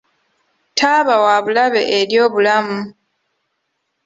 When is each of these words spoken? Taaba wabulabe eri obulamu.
Taaba 0.77 1.15
wabulabe 1.23 1.81
eri 1.97 2.15
obulamu. 2.25 2.79